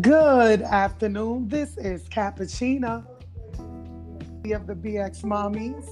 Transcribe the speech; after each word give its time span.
Good 0.00 0.62
afternoon. 0.62 1.48
This 1.48 1.76
is 1.76 2.08
Cappuccina 2.08 3.04
of 3.58 4.66
the 4.66 4.74
BX 4.74 5.22
Mommies. 5.22 5.86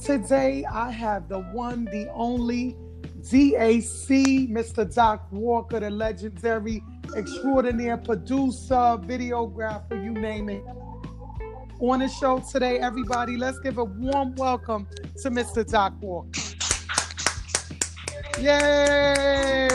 Today 0.00 0.64
I 0.64 0.92
have 0.92 1.28
the 1.28 1.40
one, 1.40 1.86
the 1.86 2.08
only 2.14 2.76
DAC, 3.20 4.48
Mr. 4.48 4.94
Doc 4.94 5.26
Walker, 5.32 5.80
the 5.80 5.90
legendary 5.90 6.84
extraordinaire 7.16 7.96
producer, 7.96 8.74
videographer, 8.74 10.00
you 10.04 10.12
name 10.12 10.48
it. 10.48 10.62
On 11.80 11.98
the 11.98 12.08
show 12.08 12.38
today, 12.38 12.78
everybody, 12.78 13.36
let's 13.36 13.58
give 13.58 13.78
a 13.78 13.84
warm 13.84 14.36
welcome 14.36 14.86
to 15.20 15.30
Mr. 15.30 15.68
Doc 15.68 15.94
Walker. 16.00 16.30
Yay! 18.40 19.71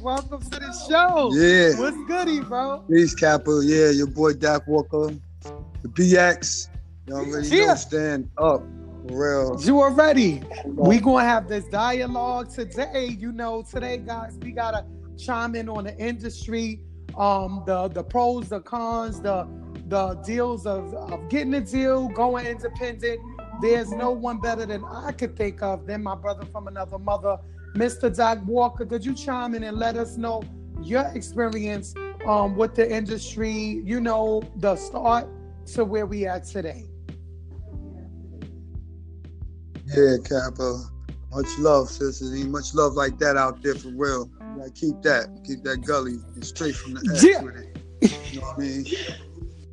Welcome 0.00 0.40
to 0.40 0.58
the 0.60 0.72
show. 0.88 1.30
Yeah. 1.34 1.78
What's 1.78 1.96
goody, 2.08 2.40
bro? 2.40 2.84
Peace, 2.90 3.14
Kappa. 3.14 3.60
Yeah, 3.62 3.90
your 3.90 4.06
boy 4.06 4.32
Doc 4.32 4.66
Walker, 4.66 5.14
the 5.82 5.88
BX. 5.88 6.68
You 7.06 7.14
already 7.16 7.48
Yeah. 7.48 7.66
know, 7.66 7.74
stand 7.74 8.30
up. 8.38 8.62
For 9.08 9.50
real. 9.50 9.60
You 9.60 9.80
are 9.80 9.92
ready. 9.92 10.42
We 10.66 11.00
gonna 11.00 11.24
have 11.24 11.48
this 11.48 11.64
dialogue 11.66 12.50
today. 12.50 13.08
You 13.18 13.32
know, 13.32 13.62
today, 13.62 13.98
guys, 13.98 14.38
we 14.42 14.52
gotta 14.52 14.86
chime 15.18 15.54
in 15.54 15.68
on 15.68 15.84
the 15.84 15.96
industry, 15.98 16.80
um, 17.18 17.62
the 17.66 17.88
the 17.88 18.02
pros, 18.02 18.48
the 18.48 18.60
cons, 18.60 19.20
the 19.20 19.46
the 19.88 20.14
deals 20.24 20.66
of, 20.66 20.94
of 20.94 21.28
getting 21.28 21.52
a 21.54 21.60
deal, 21.60 22.08
going 22.08 22.46
independent. 22.46 23.20
There's 23.60 23.90
no 23.90 24.12
one 24.12 24.38
better 24.38 24.64
than 24.64 24.84
I 24.84 25.12
could 25.12 25.36
think 25.36 25.62
of 25.62 25.84
than 25.86 26.02
my 26.02 26.14
brother 26.14 26.46
from 26.46 26.68
another 26.68 26.98
mother, 26.98 27.38
Mr. 27.74 28.14
Doc 28.14 28.40
Walker. 28.46 28.84
Could 28.84 29.04
you 29.04 29.14
chime 29.14 29.54
in 29.54 29.62
and 29.62 29.76
let 29.78 29.96
us 29.96 30.16
know 30.16 30.42
your 30.82 31.06
experience 31.14 31.94
um, 32.26 32.56
with 32.56 32.74
the 32.74 32.90
industry? 32.90 33.80
You 33.84 34.00
know, 34.00 34.42
the 34.56 34.76
start 34.76 35.28
to 35.74 35.84
where 35.84 36.06
we 36.06 36.26
are 36.26 36.40
today. 36.40 36.86
Yeah, 39.86 40.16
Kappa. 40.24 40.84
Much 41.32 41.58
love, 41.58 41.88
sisters. 41.88 42.34
Ain't 42.34 42.50
much 42.50 42.74
love 42.74 42.94
like 42.94 43.18
that 43.18 43.36
out 43.36 43.62
there 43.62 43.74
for 43.74 43.88
real. 43.88 44.30
Keep 44.74 45.02
that. 45.02 45.28
Keep 45.46 45.62
that 45.64 45.78
gully 45.86 46.18
and 46.34 46.44
straight 46.44 46.74
from 46.74 46.94
the 46.94 47.10
X 47.12 47.24
Yeah. 47.24 47.42
with 47.42 47.56
it. 47.56 47.78
You 48.32 48.40
know 48.40 48.46
what 48.46 48.56
I 48.56 48.60
mean? 48.60 48.84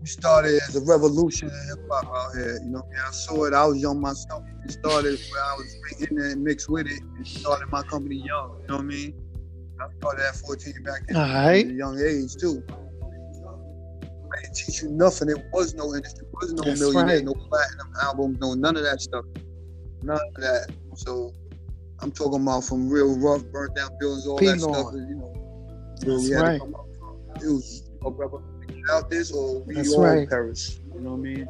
Started 0.08 0.62
as 0.68 0.76
a 0.76 0.82
revolution 0.86 1.50
in 1.50 1.68
hip 1.68 1.86
hop 1.92 2.06
out 2.06 2.34
here. 2.36 2.60
You 2.64 2.70
know 2.70 2.80
I 2.80 2.90
mean? 2.90 3.00
I 3.06 3.12
saw 3.12 3.44
it. 3.46 3.54
I 3.54 3.66
was 3.66 3.78
young 3.80 4.00
myself. 4.00 4.44
It 4.66 4.72
started 4.72 5.20
where 5.32 5.44
I 5.44 5.56
was 5.58 6.02
in 6.10 6.16
there 6.16 6.30
and 6.32 6.44
mixed 6.44 6.70
with 6.70 6.88
it 6.88 7.02
and 7.18 7.28
started 7.28 7.68
my 7.72 7.84
company 7.84 8.16
young. 8.16 8.58
You 8.62 8.68
know 8.68 8.76
what 8.76 8.80
I 8.80 8.84
mean? 8.84 9.14
I 9.82 9.88
started 10.00 10.26
at 10.26 10.36
14 10.38 10.74
back 10.84 11.08
then. 11.08 11.18
All 11.18 11.24
right. 11.24 11.66
a 11.68 11.74
young 11.74 12.00
age 12.00 12.36
too. 12.36 12.64
I 12.70 14.42
didn't 14.42 14.56
teach 14.56 14.82
you 14.82 14.90
nothing. 14.90 15.28
There 15.28 15.50
was 15.52 15.74
no 15.76 15.94
industry, 15.94 16.24
there 16.26 16.32
was 16.42 16.54
no 16.54 16.64
That's 16.64 16.80
millionaire, 16.80 17.18
right. 17.18 17.26
no 17.26 17.34
platinum 17.34 17.94
albums, 18.02 18.40
no 18.40 18.54
none 18.54 18.78
of 18.78 18.84
that 18.84 19.02
stuff. 19.02 19.26
None 20.04 20.18
of 20.18 20.42
that. 20.42 20.72
So 20.96 21.34
I'm 22.00 22.12
talking 22.12 22.42
about 22.42 22.64
from 22.64 22.90
real 22.90 23.18
rough, 23.20 23.44
burnt 23.46 23.76
down 23.76 23.90
buildings, 24.00 24.28
all 24.28 24.38
that 24.38 24.42
Piedmont. 24.42 24.76
stuff. 24.76 24.94
You 24.94 25.16
know, 25.16 25.98
That's 26.00 26.32
right. 26.34 26.54
to 26.54 26.60
come 26.60 26.76
up 26.76 26.86
from. 26.98 27.20
It 27.44 27.52
was, 27.52 27.90
oh, 28.04 28.12
brother, 28.12 28.38
get 28.68 28.84
out 28.92 29.10
this 29.10 29.32
or 29.32 29.60
we 29.62 29.76
That's 29.76 29.94
all 29.94 30.04
right. 30.04 30.30
perish. 30.30 30.80
You 30.94 31.02
know 31.02 31.12
what 31.12 31.18
I 31.18 31.22
mean? 31.22 31.48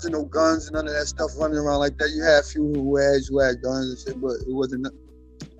There's 0.00 0.10
no 0.12 0.24
guns 0.24 0.66
and 0.66 0.74
none 0.74 0.86
of 0.88 0.92
that 0.94 1.06
stuff 1.06 1.30
running 1.38 1.56
around 1.58 1.78
like 1.78 1.96
that. 1.98 2.10
You 2.10 2.22
had 2.22 2.40
a 2.40 2.42
few 2.42 2.72
who 2.74 2.96
had 2.96 3.22
who 3.28 3.38
had 3.40 3.62
guns 3.62 3.88
and 3.90 3.98
shit, 3.98 4.20
but 4.20 4.32
it 4.46 4.52
wasn't, 4.52 4.82
no- 4.82 4.90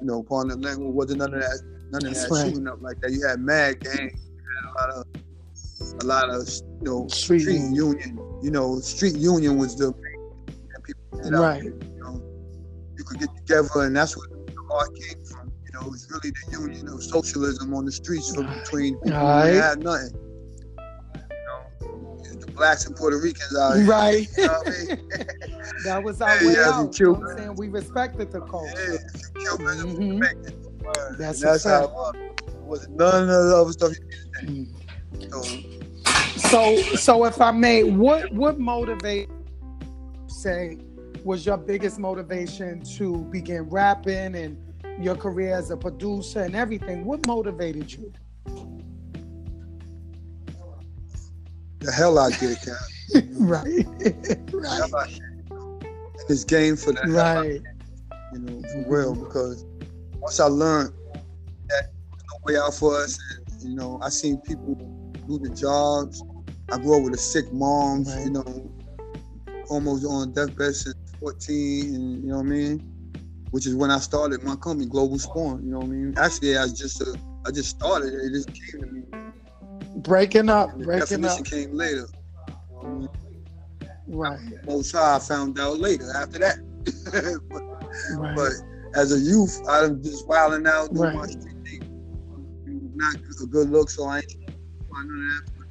you 0.00 0.06
know, 0.06 0.20
upon 0.20 0.48
the 0.48 0.56
language, 0.56 0.92
wasn't 0.92 1.18
none 1.20 1.32
of 1.34 1.40
that, 1.40 1.62
none 1.90 2.04
of 2.06 2.12
That's 2.14 2.28
that 2.28 2.34
right. 2.34 2.46
shooting 2.48 2.68
up 2.68 2.82
like 2.82 3.00
that. 3.00 3.12
You 3.12 3.26
had 3.26 3.40
mad 3.40 3.80
gang, 3.80 4.10
you 4.10 4.42
had 4.56 4.70
a 4.70 4.74
lot 4.78 4.90
of, 4.90 6.02
a 6.02 6.04
lot 6.04 6.30
of, 6.30 6.46
you 6.80 6.82
know, 6.82 7.06
Street 7.08 7.40
street, 7.40 7.54
union. 7.54 7.74
union. 7.74 8.40
You 8.42 8.50
know, 8.50 8.78
street 8.80 9.16
union 9.16 9.56
was 9.56 9.74
the 9.76 9.86
that 9.92 10.82
people 10.84 11.18
did 11.22 11.32
Right. 11.32 11.62
there, 11.62 11.72
You 11.72 12.00
know, 12.00 12.22
you 12.98 13.04
could 13.04 13.18
get 13.20 13.34
together, 13.36 13.68
and 13.82 13.96
that's 13.96 14.16
where 14.18 14.28
the 14.28 14.62
art 14.70 14.94
came 14.94 15.24
from. 15.24 15.50
You 15.64 15.72
know, 15.80 15.86
it 15.86 15.90
was 15.90 16.08
really 16.10 16.30
the 16.30 16.52
union 16.60 16.88
of 16.88 17.02
socialism 17.02 17.72
on 17.74 17.86
the 17.86 17.92
streets 17.92 18.34
from 18.34 18.46
between 18.52 18.98
people 19.00 19.18
Right. 19.18 19.52
who 19.54 19.56
had 19.60 19.82
nothing. 19.82 20.10
The 22.40 22.50
blacks 22.52 22.86
and 22.86 22.96
Puerto 22.96 23.18
Ricans 23.18 23.56
out 23.56 23.76
here. 23.76 23.86
Right. 23.86 24.28
You 24.36 24.46
know 24.46 24.62
I 24.66 24.70
mean? 24.70 25.08
that 25.84 26.02
was 26.02 26.20
our 26.20 26.36
Yeah, 26.42 26.46
way 26.46 26.52
yeah, 26.54 26.70
out. 26.70 26.98
You 26.98 27.12
know 27.12 27.28
I'm 27.30 27.38
saying? 27.38 27.54
We 27.56 27.68
respected 27.68 28.30
the 28.32 28.40
culture. 28.42 28.72
if 28.76 29.02
you 29.34 29.40
kill 29.44 29.58
men, 29.58 30.00
you 30.00 30.14
make 30.14 30.30
it. 30.32 31.18
That's 31.18 31.40
That's, 31.40 31.64
how 31.64 31.84
it 31.84 31.90
was. 31.90 32.14
It 32.14 32.54
wasn't 32.62 32.96
none 32.96 33.22
of 33.22 33.28
the 33.28 33.56
other 33.56 33.72
stuff 33.72 33.92
you 33.98 34.04
did. 34.04 35.30
Mm-hmm. 35.30 35.30
So, 35.30 36.76
So, 36.76 36.76
so 36.96 37.24
if 37.24 37.40
I 37.40 37.50
may, 37.50 37.82
what 37.84 38.32
what 38.32 38.58
motivate 38.58 39.30
say 40.26 40.78
was 41.24 41.44
your 41.46 41.56
biggest 41.56 41.98
motivation 41.98 42.82
to 42.96 43.18
begin 43.30 43.62
rapping 43.62 44.34
and 44.36 44.56
your 45.02 45.16
career 45.16 45.54
as 45.56 45.70
a 45.70 45.76
producer 45.76 46.40
and 46.42 46.54
everything? 46.54 47.04
What 47.04 47.26
motivated 47.26 47.92
you? 47.92 48.12
The 51.86 51.92
hell 51.92 52.18
I 52.18 52.30
did, 52.30 52.58
Cap. 52.60 52.74
right, 53.38 53.86
right, 54.52 54.90
hell 54.90 55.06
And 55.84 56.28
this 56.28 56.44
game 56.44 56.76
for 56.76 56.92
the 56.92 57.00
hell 57.02 57.12
right, 57.12 57.62
did, 57.62 57.62
you 58.32 58.38
know, 58.40 58.62
for 58.68 58.84
real. 58.90 59.14
Because 59.14 59.64
once 60.20 60.40
I 60.40 60.46
learned 60.46 60.92
that 61.68 61.84
there's 62.10 62.24
no 62.32 62.38
way 62.44 62.56
out 62.56 62.74
for 62.74 62.96
us, 62.96 63.18
and, 63.60 63.70
you 63.70 63.76
know, 63.76 63.98
I 64.02 64.08
seen 64.08 64.38
people 64.38 64.74
do 65.28 65.38
the 65.38 65.50
jobs. 65.54 66.22
I 66.72 66.78
grew 66.78 66.98
up 66.98 67.04
with 67.04 67.14
a 67.14 67.18
sick 67.18 67.52
mom, 67.52 68.02
Right. 68.04 68.24
you 68.24 68.30
know, 68.32 68.72
almost 69.70 70.04
on 70.04 70.32
deathbed 70.32 70.74
since 70.74 70.94
14, 71.20 71.94
and 71.94 72.22
you 72.24 72.30
know 72.30 72.36
what 72.38 72.46
I 72.46 72.48
mean? 72.48 72.92
Which 73.52 73.66
is 73.66 73.74
when 73.76 73.90
I 73.90 73.98
started 73.98 74.42
my 74.42 74.56
company, 74.56 74.86
Global 74.86 75.18
Spawn, 75.18 75.64
you 75.64 75.70
know 75.70 75.78
what 75.78 75.86
I 75.86 75.90
mean? 75.90 76.14
Actually, 76.18 76.58
I 76.58 76.66
just 76.66 77.00
uh, 77.00 77.14
I 77.46 77.52
just 77.52 77.70
started 77.70 78.12
it. 78.12 78.18
It 78.26 78.32
just 78.32 78.48
came 78.52 78.80
to 78.80 78.86
me. 78.88 79.02
Breaking 80.06 80.48
up, 80.48 80.72
breaking 80.78 81.22
definition 81.22 81.40
up, 81.40 81.44
came 81.44 81.74
later. 81.76 82.06
right, 84.08 84.38
Most 84.66 84.92
high 84.92 85.16
I 85.16 85.18
found 85.18 85.58
out 85.58 85.78
later 85.78 86.10
after 86.14 86.38
that. 86.38 86.58
but, 87.50 87.62
right, 88.18 88.36
but 88.36 88.52
as 88.98 89.12
a 89.12 89.18
youth, 89.18 89.60
I'm 89.68 90.02
just 90.02 90.26
wilding 90.26 90.66
out, 90.66 90.94
doing 90.94 91.16
my 91.16 91.26
street 91.26 91.56
thing. 91.64 92.92
Not 92.94 93.16
a 93.42 93.46
good 93.46 93.70
look, 93.70 93.90
so 93.90 94.04
I 94.04 94.18
ain't 94.18 94.36
none 94.90 95.02
of 95.02 95.08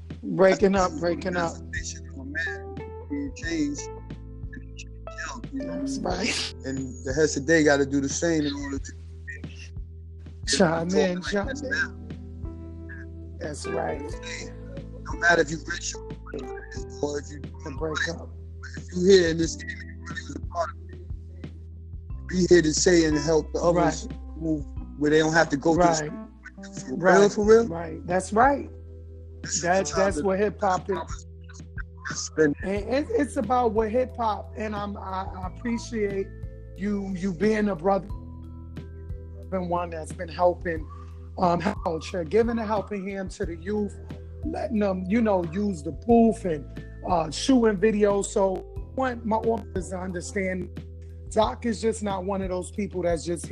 that. 0.08 0.22
breaking 0.22 0.76
up, 0.76 0.92
breaking 1.00 1.38
up. 1.38 1.54
Man, 1.58 2.76
changed. 3.36 3.82
and 3.88 4.64
he 4.64 4.84
changed 4.84 4.90
young, 5.28 5.44
you 5.54 5.60
know? 5.64 5.80
That's 5.80 6.00
right. 6.00 6.54
And 6.66 6.94
the 7.06 7.14
heads 7.14 7.34
today 7.34 7.64
got 7.64 7.78
to 7.78 7.86
do 7.86 8.02
the 8.02 8.10
same 8.10 8.46
in 8.46 8.54
order 8.54 8.80
to 8.80 8.92
Chime 10.48 10.94
in, 10.94 11.22
chime 11.24 11.50
in. 11.50 12.05
That's 13.40 13.68
right. 13.68 14.02
No 14.02 15.20
matter 15.20 15.42
if 15.42 15.52
you 15.52 15.58
rich 15.68 15.94
or 17.02 17.20
if 17.20 17.26
you 17.32 17.42
To 17.42 17.72
break 17.78 18.08
up. 18.10 18.30
if 18.78 18.96
you 18.96 19.06
here 19.06 19.30
in 19.30 19.38
this 19.38 19.56
game 19.56 19.70
really 20.10 20.50
part 20.52 20.70
of 20.70 21.00
it, 21.00 21.50
be 22.28 22.46
here 22.50 22.62
to 22.62 22.74
say 22.74 23.06
and 23.06 23.18
help 23.18 23.52
the 23.54 23.60
others 23.60 24.08
move 24.38 24.66
where 24.98 25.12
they 25.12 25.20
don't 25.20 25.34
have 25.34 25.50
to 25.50 25.58
go 25.58 25.76
Right, 25.76 26.10
through. 26.10 26.28
For 26.90 26.96
Right. 26.96 27.20
real, 27.20 27.30
for 27.30 27.46
real. 27.46 27.68
right. 27.68 28.06
That's 28.08 28.34
right. 28.34 28.70
That 29.62 29.92
that's 29.96 30.22
what 30.24 30.40
hip 30.40 30.60
hop 30.60 30.90
is. 30.90 31.28
And 32.38 32.56
it, 32.64 33.08
it's 33.10 33.38
about 33.38 33.72
what 33.74 33.90
hip 33.92 34.16
hop, 34.18 34.54
and 34.58 34.76
I'm 34.76 34.98
I, 34.98 35.28
I 35.36 35.48
appreciate 35.56 36.28
you 36.78 37.14
you 37.16 37.34
being 37.34 37.70
a 37.70 37.76
brother, 37.76 38.08
been 39.50 39.70
one 39.70 39.90
that's 39.92 40.12
been 40.14 40.28
helping 40.30 40.86
um 41.38 41.62
culture, 41.84 42.24
giving 42.24 42.58
a 42.60 42.66
helping 42.66 43.08
hand 43.08 43.32
to 43.32 43.46
the 43.46 43.56
youth, 43.56 43.98
letting 44.46 44.80
them 44.80 45.04
you 45.08 45.22
know 45.22 45.44
use 45.52 45.84
the 45.84 45.92
booth 45.92 46.46
and 46.46 46.66
uh, 47.10 47.30
shooting 47.30 47.78
videos. 47.78 48.26
So 48.26 48.66
I 48.78 48.82
want 48.96 49.26
my 49.26 49.38
audience 49.38 49.90
to 49.90 49.98
understand, 49.98 50.70
Doc 51.30 51.66
is 51.66 51.82
just 51.82 52.04
not 52.04 52.24
one 52.24 52.42
of 52.42 52.50
those 52.50 52.72
people 52.72 53.02
that's 53.02 53.26
just 53.26 53.52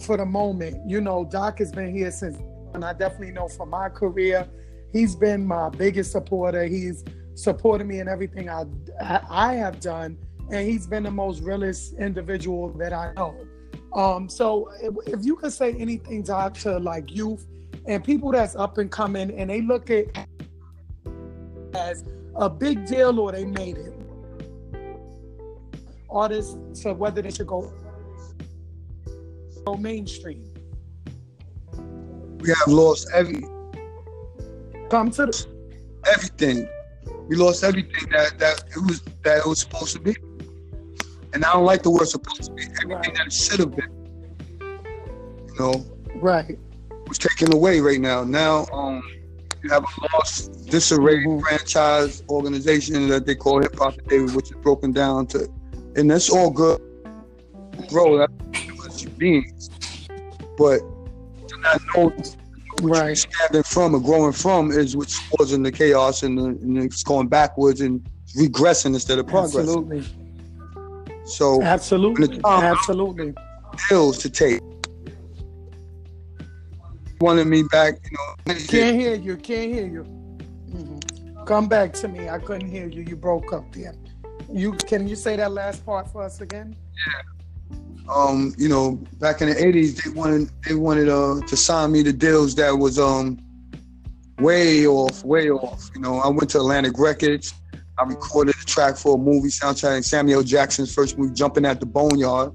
for 0.00 0.16
the 0.16 0.26
moment. 0.26 0.88
You 0.88 1.00
know, 1.00 1.24
Doc 1.24 1.58
has 1.58 1.72
been 1.72 1.94
here 1.94 2.10
since, 2.10 2.36
and 2.74 2.84
I 2.84 2.92
definitely 2.92 3.32
know 3.32 3.48
from 3.48 3.70
my 3.70 3.88
career, 3.88 4.48
he's 4.92 5.14
been 5.14 5.46
my 5.46 5.68
biggest 5.68 6.12
supporter. 6.12 6.64
He's 6.64 7.04
supported 7.34 7.86
me 7.86 8.00
in 8.00 8.08
everything 8.08 8.50
I, 8.50 8.64
I 9.30 9.54
have 9.54 9.80
done, 9.80 10.18
and 10.50 10.68
he's 10.68 10.86
been 10.86 11.04
the 11.04 11.10
most 11.10 11.42
realist 11.42 11.94
individual 11.94 12.70
that 12.78 12.92
I 12.92 13.12
know. 13.14 13.36
Um, 13.94 14.28
so 14.28 14.70
if, 14.82 14.94
if 15.06 15.24
you 15.24 15.36
could 15.36 15.52
say 15.52 15.72
anything, 15.74 16.22
Doc, 16.22 16.54
to 16.58 16.78
like 16.78 17.14
youth 17.14 17.46
and 17.86 18.04
people 18.04 18.32
that's 18.32 18.54
up 18.54 18.78
and 18.78 18.90
coming, 18.90 19.30
and 19.38 19.48
they 19.48 19.62
look 19.62 19.90
at 19.90 20.06
as 21.74 22.04
a 22.36 22.48
big 22.48 22.86
deal 22.86 23.18
or 23.18 23.32
they 23.32 23.44
made 23.44 23.76
it. 23.76 23.94
Artists, 26.10 26.56
so 26.72 26.92
whether 26.92 27.22
they 27.22 27.30
should 27.30 27.46
go 27.46 27.72
go 29.66 29.76
mainstream. 29.76 30.44
we 32.40 32.48
have 32.48 32.68
lost 32.68 33.08
every 33.14 33.44
Come 34.90 35.10
to 35.10 35.26
the 35.26 35.46
everything. 36.14 36.66
We 37.28 37.36
lost 37.36 37.62
everything 37.62 38.08
that 38.10 38.38
that 38.38 38.64
it 38.74 38.78
was 38.78 39.02
that 39.22 39.38
it 39.38 39.46
was 39.46 39.60
supposed 39.60 39.92
to 39.94 40.00
be. 40.00 40.16
And 41.34 41.44
I 41.44 41.52
don't 41.52 41.64
like 41.64 41.82
the 41.82 41.90
word 41.90 42.06
supposed 42.08 42.44
to 42.44 42.52
be. 42.52 42.62
Everything 42.62 42.90
Right. 42.90 43.14
that 43.14 43.26
it 43.26 43.32
should 43.32 43.60
have 43.60 43.76
been. 43.76 43.90
You 44.60 45.54
know, 45.58 45.84
right. 46.16 46.58
was 47.06 47.18
taken 47.18 47.52
away 47.52 47.80
right 47.80 48.00
now. 48.00 48.24
Now, 48.24 48.66
um, 48.72 49.02
you 49.62 49.70
have 49.70 49.82
a 49.84 50.16
lost, 50.16 50.66
disarrayed 50.70 51.26
Mhm. 51.26 51.40
franchise 51.42 52.22
organization 52.30 53.08
that 53.08 53.26
they 53.26 53.34
call 53.34 53.60
hip 53.60 53.76
hop 53.78 53.94
today, 53.96 54.20
which 54.34 54.46
is 54.50 54.56
broken 54.62 54.92
down 54.92 55.26
to, 55.28 55.48
and 55.96 56.10
that's 56.10 56.30
all 56.30 56.50
good, 56.50 56.80
bro. 57.90 58.18
That's 58.18 59.00
human 59.00 59.18
beings, 59.18 59.70
but 60.56 60.78
to 60.78 61.60
not 61.60 61.80
know 61.96 62.12
Right. 62.82 63.16
standing 63.18 63.64
from 63.64 63.94
or 63.96 64.00
growing 64.00 64.32
from 64.32 64.70
is 64.70 64.96
what's 64.96 65.18
causing 65.30 65.62
the 65.64 65.72
chaos 65.72 66.22
and, 66.22 66.38
the, 66.38 66.44
and 66.44 66.78
it's 66.78 67.02
going 67.02 67.26
backwards 67.26 67.80
and 67.80 68.00
regressing 68.36 68.94
instead 68.94 69.18
of 69.18 69.26
progressing. 69.26 69.60
Absolutely. 69.60 70.04
So, 71.28 71.62
Absolutely. 71.62 72.40
Absolutely. 72.44 73.34
pills 73.88 74.18
to 74.18 74.30
take. 74.30 74.60
Wanted 77.20 77.46
me 77.46 77.64
back, 77.64 77.94
you 78.04 78.16
know. 78.16 78.54
Can't 78.66 78.96
hear 78.96 79.14
you. 79.14 79.36
Can't 79.36 79.72
hear 79.72 79.86
you. 79.86 80.04
Mhm. 80.70 81.46
Come 81.46 81.68
back 81.68 81.92
to 81.94 82.08
me. 82.08 82.28
I 82.28 82.38
couldn't 82.38 82.68
hear 82.68 82.86
you. 82.88 83.02
You 83.02 83.16
broke 83.16 83.52
up 83.52 83.70
there. 83.72 83.94
You 84.52 84.72
can 84.72 85.08
you 85.08 85.16
say 85.16 85.36
that 85.36 85.52
last 85.52 85.84
part 85.84 86.10
for 86.10 86.22
us 86.22 86.40
again? 86.40 86.74
Yeah. 87.06 88.14
um, 88.14 88.54
you 88.56 88.68
know, 88.68 88.92
back 89.18 89.42
in 89.42 89.50
the 89.50 89.66
eighties, 89.66 89.96
they 90.02 90.10
wanted 90.10 90.50
they 90.66 90.74
wanted 90.74 91.08
uh 91.08 91.40
to 91.46 91.56
sign 91.56 91.92
me 91.92 92.02
to 92.04 92.12
deals 92.12 92.54
that 92.54 92.70
was 92.70 92.98
um 92.98 93.38
way 94.38 94.86
off, 94.86 95.24
way 95.24 95.50
off. 95.50 95.90
You 95.94 96.00
know, 96.00 96.18
I 96.20 96.28
went 96.28 96.48
to 96.50 96.58
Atlantic 96.58 96.98
Records. 96.98 97.52
I 97.98 98.04
recorded 98.04 98.54
a 98.60 98.64
track 98.64 98.96
for 98.96 99.16
a 99.16 99.18
movie 99.18 99.48
soundtrack, 99.48 100.04
Samuel 100.04 100.42
Jackson's 100.42 100.94
first 100.94 101.18
movie, 101.18 101.34
Jumping 101.34 101.64
at 101.64 101.80
the 101.80 101.86
Boneyard, 101.86 102.52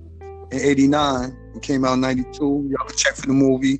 in 0.51 0.61
'89. 0.61 1.37
It 1.55 1.61
came 1.61 1.83
out 1.83 1.93
in 1.93 2.01
'92. 2.01 2.69
Y'all 2.69 2.87
can 2.87 2.97
check 2.97 3.15
for 3.15 3.27
the 3.27 3.33
movie. 3.33 3.79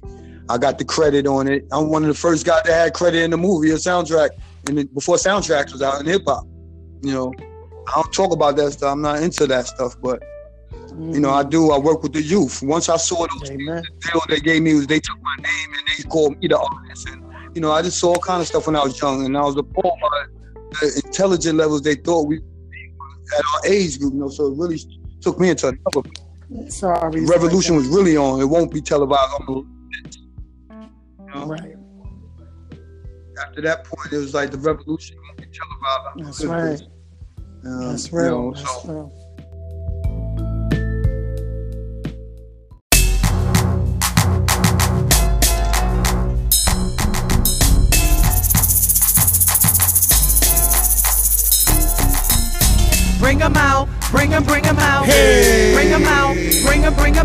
I 0.50 0.58
got 0.58 0.78
the 0.78 0.86
credit 0.86 1.26
on 1.26 1.48
it. 1.48 1.66
I'm 1.72 1.90
one 1.90 2.04
of 2.04 2.10
the 2.10 2.16
first 2.16 2.46
guys 2.46 2.64
that 2.66 2.74
had 2.74 2.94
credit 2.94 3.24
in 3.24 3.32
the 3.32 3.38
movie, 3.38 3.72
a 3.72 3.76
soundtrack, 3.76 4.32
and 4.68 4.94
before 4.94 5.16
soundtracks 5.16 5.72
was 5.72 5.82
out 5.82 6.02
in 6.02 6.06
hip 6.06 6.24
hop. 6.28 6.46
You 7.02 7.14
know, 7.14 7.34
I 7.88 8.02
don't 8.02 8.14
talk 8.14 8.34
about 8.34 8.58
that 8.58 8.72
stuff. 8.74 8.92
I'm 8.92 9.02
not 9.02 9.22
into 9.24 9.48
that 9.48 9.68
stuff, 9.68 9.96
but 10.02 10.22
you 10.98 11.20
know, 11.20 11.32
I 11.32 11.44
do. 11.44 11.72
I 11.72 11.78
work 11.78 12.04
with 12.04 12.14
the 12.14 12.22
youth. 12.22 12.62
Once 12.62 12.90
I 12.90 12.98
saw 12.98 13.26
those 13.26 13.52
Amen. 13.52 13.84
the 13.84 14.12
deal 14.12 14.22
they 14.28 14.40
gave 14.40 14.62
me 14.62 14.74
was 14.74 14.88
they 14.88 15.00
took 15.00 15.18
my 15.22 15.36
name 15.38 15.74
and 15.74 15.88
they 15.88 16.10
called 16.10 16.40
me 16.40 16.48
the 16.48 16.60
artist. 16.60 17.10
And 17.10 17.24
you 17.56 17.62
know, 17.62 17.72
I 17.72 17.82
just 17.82 18.00
saw 18.00 18.10
all 18.10 18.20
kind 18.20 18.42
of 18.42 18.48
stuff 18.48 18.68
when 18.68 18.76
I 18.76 18.84
was 18.84 19.00
young, 19.02 19.26
and 19.26 19.38
I 19.38 19.42
was 19.42 19.56
appalled 19.56 20.00
by 20.02 20.26
the 20.82 21.02
intelligent 21.06 21.58
levels 21.58 21.82
they 21.82 21.96
thought 21.96 22.28
we 22.28 22.38
at 22.38 23.44
our 23.56 23.66
age 23.66 24.00
group. 24.00 24.14
You 24.14 24.20
know, 24.20 24.30
so 24.30 24.48
it 24.52 24.58
really 24.58 24.80
took 25.22 25.40
me 25.40 25.50
into 25.50 25.68
another. 25.68 26.10
Sorry. 26.70 27.26
Revolution 27.26 27.76
was 27.76 27.88
really 27.88 28.18
on. 28.18 28.42
It 28.42 28.46
won't 28.46 28.72
be 28.72 28.82
televised. 28.82 29.34
On 29.40 29.46
the, 29.46 30.84
you 31.20 31.34
know? 31.34 31.46
Right. 31.46 31.76
After 33.42 33.62
that 33.62 33.86
point, 33.86 34.14
it 34.14 34.18
was 34.18 34.34
like 34.34 34.52
the 34.52 34.58
revolution 34.58 35.18
won't 35.26 35.38
be 35.38 35.46
televised. 35.46 36.26
That's 36.26 36.46
right. 36.46 36.82
Um, 37.66 37.90
That's 37.90 38.12
you 38.12 38.18
real. 38.20 38.52
know, 38.52 38.54
That's 38.54 38.84
so 38.84 38.90
real. 38.94 39.23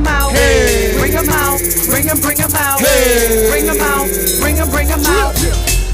Bring 0.04 0.14
'em, 0.14 0.14
bring 0.14 0.14
'em 0.14 0.14
out. 0.14 0.30
Hey. 0.32 0.98
Bring 0.98 1.14
'em 1.14 1.28
out, 1.28 1.60
bring 1.90 2.08
'em, 2.08 2.18
bring 2.20 2.38
'em 2.38 2.52
out. 2.54 2.80
Hey. 2.80 3.50
Bring 3.50 3.68
'em 3.68 3.80
out, 3.80 4.08
bring 4.40 4.58
'em, 4.58 4.70
bring 4.70 4.90
'em 4.90 5.06
out. 5.06 5.42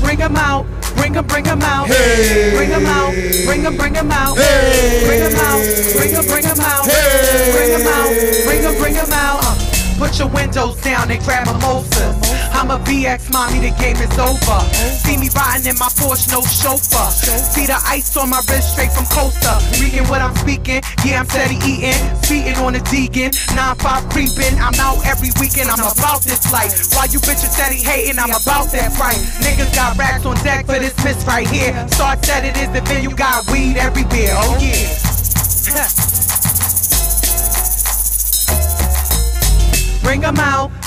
Bring 0.01 0.21
'em 0.21 0.37
out, 0.37 0.67
bring 0.97 1.15
'em, 1.17 1.27
bring 1.27 1.47
'em 1.47 1.63
out. 1.63 1.89
Hey. 1.89 2.55
Bring 2.55 2.73
'em 2.73 2.87
out, 2.87 3.13
bring 3.47 3.65
'em, 3.65 3.77
bring 3.77 3.97
'em 3.97 4.11
out. 4.11 4.37
Hey. 4.37 5.05
Bring 5.07 5.23
'em 5.23 5.37
out, 5.37 5.61
bring 5.97 6.15
'em, 6.15 6.27
bring 6.27 6.45
'em 6.45 6.61
out. 6.61 6.87
Hey. 6.87 7.53
Bring 7.53 7.73
'em 7.73 7.87
out, 7.87 8.11
bring 8.47 8.65
'em, 8.65 8.75
bring 8.79 8.97
'em 8.97 9.13
out. 9.13 9.45
Uh, 9.45 9.55
Put 9.99 10.19
your 10.19 10.29
windows 10.29 10.77
down 10.83 11.11
and 11.11 11.25
grab 11.25 11.47
a 11.47 11.53
mimosas. 11.53 12.24
I'm 12.55 12.71
a 12.71 12.79
BX 12.79 13.33
mommy, 13.33 13.59
the 13.59 13.75
game 13.77 13.99
is 13.99 14.15
over. 14.17 14.61
See 15.03 15.19
me 15.19 15.29
riding 15.35 15.67
in 15.67 15.77
my 15.77 15.91
Porsche, 15.99 16.31
no 16.31 16.41
chauffeur. 16.41 17.11
See 17.11 17.67
the 17.67 17.77
ice 17.85 18.17
on 18.17 18.31
my 18.31 18.41
wrist 18.49 18.73
straight 18.73 18.93
from 18.95 19.05
Costa. 19.11 19.59
Reading 19.83 20.07
what 20.07 20.23
I'm 20.23 20.35
speaking, 20.37 20.81
yeah, 21.05 21.21
I'm 21.21 21.29
steady 21.29 21.59
eating. 21.67 21.99
Speeding 22.23 22.57
on 22.63 22.75
a 22.75 22.83
Deegan, 22.87 23.35
9-5 23.59 24.11
creeping. 24.11 24.55
I'm 24.63 24.79
out 24.79 25.05
every 25.05 25.35
weekend, 25.43 25.69
I'm 25.69 25.83
about 25.83 26.23
this 26.23 26.51
life. 26.55 26.95
While 26.95 27.11
you 27.11 27.19
bitches 27.19 27.51
steady 27.53 27.83
hating, 27.83 28.19
I'm 28.19 28.31
about 28.31 28.71
that 28.71 28.95
right. 29.03 29.19
Niggas 29.43 29.75
got 29.75 29.99
racks 29.99 30.25
on 30.25 30.37
deck 30.47 30.67
for 30.67 30.79
this 30.79 30.95
miss 31.05 31.27
right 31.27 31.47
here. 31.47 31.75
Start 31.89 32.25
said 32.25 32.47
it 32.47 32.57
is 32.57 32.71
the 32.71 32.81
venue, 32.87 33.11
got 33.11 33.45
weed 33.51 33.77
everywhere. 33.77 34.33
Oh 34.39 34.57
yeah. 34.63 35.14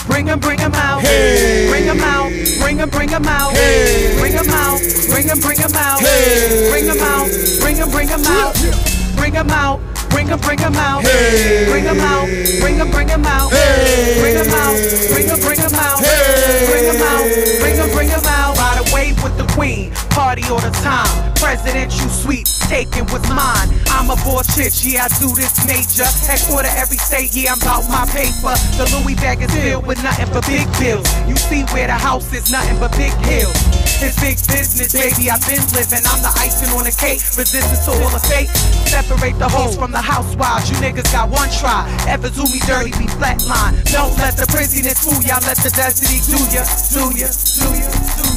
Bring 0.07 0.29
'em, 0.29 0.39
bring 0.39 0.59
'em 0.59 0.73
out. 0.73 1.01
Hey. 1.01 1.67
Bring 1.69 1.87
'em 1.87 1.99
out, 1.99 2.31
bring 2.59 2.79
'em, 2.79 2.89
bring 2.89 3.13
'em 3.13 3.25
out. 3.27 3.53
Hey. 3.53 4.17
Bring 4.19 4.33
'em 4.33 4.49
out, 4.49 4.79
bring 5.09 5.29
'em, 5.29 5.39
bring 5.39 5.59
'em 5.59 5.75
out. 5.75 5.99
Hey. 6.01 6.69
Bring 6.69 6.87
'em 6.89 6.99
out, 7.01 7.29
bring 7.59 7.79
'em, 7.79 7.89
bring 7.89 8.09
'em 8.09 8.25
out. 8.25 8.55
Hey! 8.55 9.15
Bring 9.17 9.35
'em 9.35 9.49
out, 9.51 9.79
bring 10.09 10.29
'em, 10.29 10.39
bring 10.39 10.59
'em 10.59 10.75
out. 10.75 11.03
Hey. 11.03 11.67
Bring 11.69 11.85
'em 11.85 11.99
out, 11.99 12.27
bring 12.61 12.79
'em, 12.79 12.89
bring 12.91 13.09
'em 13.09 13.25
out. 13.25 13.51
Hey. 13.51 14.19
Bring 14.21 14.37
'em 14.37 14.53
out, 14.53 14.75
bring 15.13 15.29
'em, 15.29 15.39
bring 15.39 15.59
'em 15.59 15.73
out. 15.75 15.99
Hey. 15.99 16.65
Bring 16.69 16.85
'em 16.85 17.01
out, 17.01 17.25
bring 17.61 17.79
'em, 17.79 17.89
bring 17.91 18.09
'em 18.09 18.25
out. 18.25 18.57
Ride 18.57 18.79
a 18.79 18.95
wave 18.95 19.23
with 19.23 19.37
the 19.37 19.45
queen, 19.53 19.91
party 20.17 20.41
all 20.49 20.57
the 20.57 20.73
time. 20.81 21.05
Presidential 21.37 22.09
suite, 22.09 22.49
taken 22.65 23.05
with 23.13 23.21
mine. 23.29 23.69
I'm 23.93 24.09
a 24.09 24.17
boss 24.25 24.49
bitch, 24.57 24.81
yeah, 24.81 25.05
I 25.05 25.07
do 25.21 25.29
this 25.37 25.61
major. 25.69 26.09
Headquarter 26.25 26.73
every 26.73 26.97
state, 26.97 27.37
yeah, 27.37 27.53
I'm 27.53 27.61
about 27.61 27.85
my 27.85 28.09
paper. 28.09 28.57
The 28.81 28.89
Louis 28.97 29.13
bag 29.21 29.45
is 29.45 29.53
filled 29.53 29.85
with 29.85 30.01
nothing 30.01 30.25
but 30.33 30.41
big 30.49 30.65
bills. 30.81 31.05
You 31.29 31.37
see 31.37 31.61
where 31.69 31.85
the 31.85 31.93
house 31.93 32.25
is, 32.33 32.49
nothing 32.49 32.81
but 32.81 32.97
big 32.97 33.13
hills. 33.29 33.53
It's 34.01 34.17
big 34.17 34.41
business, 34.49 34.89
baby, 34.89 35.29
I've 35.29 35.45
been 35.45 35.61
living. 35.77 36.01
I'm 36.01 36.21
the 36.25 36.33
icing 36.41 36.73
on 36.73 36.89
the 36.89 36.95
cake, 36.97 37.21
resistance 37.37 37.85
to 37.85 37.93
all 37.93 38.09
the 38.09 38.21
fake. 38.25 38.49
Separate 38.89 39.37
the 39.37 39.47
hoes 39.47 39.77
from 39.77 39.93
the 39.93 40.01
housewives. 40.01 40.65
You 40.73 40.81
niggas 40.81 41.13
got 41.13 41.29
one 41.29 41.49
try. 41.61 41.85
Ever 42.09 42.33
do 42.33 42.41
me 42.49 42.57
dirty, 42.65 42.89
be 42.97 43.05
flatline. 43.21 43.77
Don't 43.93 44.17
let 44.17 44.33
the 44.33 44.49
craziness 44.49 44.97
fool 45.05 45.21
ya. 45.21 45.37
Let 45.45 45.61
the 45.61 45.69
destiny 45.69 46.25
do 46.25 46.41
ya, 46.49 46.65
do 46.89 47.05
ya, 47.13 47.29
do 47.29 47.69
ya, 47.77 47.85
do 48.17 48.25
ya. 48.33 48.36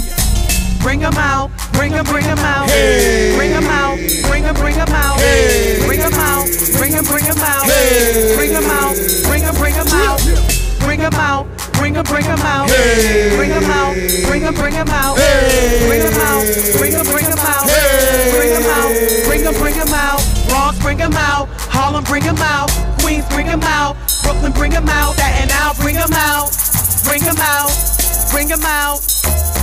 Bring 0.82 1.02
'em 1.02 1.12
out, 1.18 1.50
bring 1.72 1.92
'em, 1.92 2.04
bring 2.04 2.24
'em 2.24 2.38
out. 2.38 2.68
Hey. 2.70 3.34
Bring 3.36 3.52
'em 3.52 3.64
out, 3.68 3.98
bring 4.28 4.44
'em, 4.44 4.54
bring 4.54 4.74
'em 4.76 4.88
out. 4.88 5.20
Hey. 5.20 5.78
Bring 5.86 6.00
'em 6.00 6.12
out, 6.14 6.46
bring 6.78 6.94
'em, 6.94 7.04
bring 7.04 7.24
'em 7.26 7.38
out. 7.38 7.64
Hey. 7.66 8.34
Bring 8.36 8.50
'em 8.54 8.64
out, 8.64 8.96
bring 9.28 9.44
'em, 9.44 9.54
bring 9.54 9.74
'em 9.76 9.86
out. 9.92 10.20
Bring 10.80 11.00
'em 11.00 11.14
out, 11.14 11.46
bring 11.76 11.96
'em, 11.96 12.04
bring 12.04 12.26
'em 12.26 12.40
out. 12.40 12.70
Hey. 12.70 13.36
Bring 13.36 13.52
'em 13.52 13.70
out, 13.70 13.94
bring 14.26 14.42
'em, 14.44 14.54
bring 14.54 14.74
'em 14.74 14.88
out. 14.88 15.18
Hey. 15.18 15.86
Bring 15.86 16.02
'em 16.02 16.20
out, 16.20 16.44
bring 16.78 16.94
'em, 16.94 17.04
bring 17.04 17.26
'em 17.26 17.38
out. 17.38 17.66
Hey. 17.68 18.30
Bring 18.32 18.52
'em 18.56 18.64
out, 18.64 18.92
bring 19.28 19.46
'em, 19.46 19.54
bring 19.60 19.74
'em 19.76 19.94
out. 19.94 20.22
Bronx, 20.48 20.78
bring 20.78 21.00
'em 21.00 21.12
out. 21.14 21.48
Harlem, 21.68 22.04
bring 22.04 22.24
'em 22.26 22.38
out. 22.38 22.70
Queens, 23.02 23.24
bring 23.30 23.48
'em 23.48 23.62
out. 23.62 23.96
Brooklyn, 24.22 24.52
bring 24.52 24.72
'em 24.72 24.88
out. 24.88 25.14
Staten 25.14 25.50
Island, 25.52 25.78
bring 25.78 25.96
'em 25.96 26.12
out. 26.12 26.50
Bring 27.04 27.22
'em 27.22 27.38
out, 27.38 27.70
bring 28.32 28.50
'em 28.50 28.64
out. 28.64 29.59